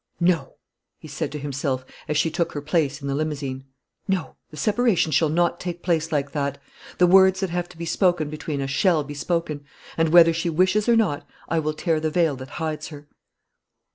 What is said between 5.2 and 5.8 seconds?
not